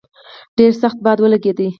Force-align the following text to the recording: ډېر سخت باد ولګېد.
ډېر 0.57 0.71
سخت 0.81 0.97
باد 1.05 1.17
ولګېد. 1.19 1.59